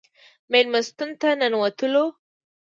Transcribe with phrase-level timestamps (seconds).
[0.51, 2.05] مېلمستون ته ننوتلو.